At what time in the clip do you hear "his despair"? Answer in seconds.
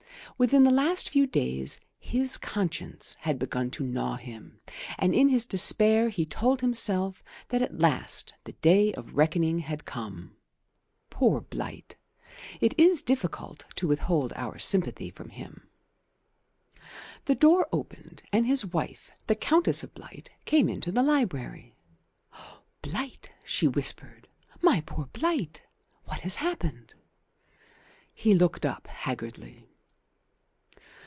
5.29-6.09